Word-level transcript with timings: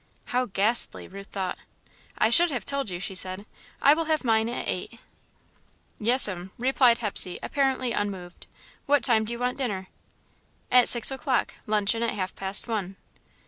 "How 0.33 0.47
ghastly," 0.47 1.07
Ruth 1.07 1.27
thought. 1.27 1.59
"I 2.17 2.31
should 2.31 2.49
have 2.49 2.65
told 2.65 2.89
you," 2.89 2.99
she 2.99 3.13
said, 3.13 3.45
"I 3.83 3.93
will 3.93 4.05
have 4.05 4.23
mine 4.23 4.49
at 4.49 4.67
eight." 4.67 4.99
"Yes'm," 5.99 6.49
replied 6.57 6.97
Hepsey, 6.97 7.37
apparently 7.43 7.91
unmoved. 7.91 8.47
"What 8.87 9.03
time 9.03 9.25
do 9.25 9.31
you 9.33 9.37
want 9.37 9.59
dinner?" 9.59 9.89
"At 10.71 10.89
six 10.89 11.11
o'clock 11.11 11.53
luncheon 11.67 12.01
at 12.01 12.15
half 12.15 12.35
past 12.35 12.67
one." 12.67 12.95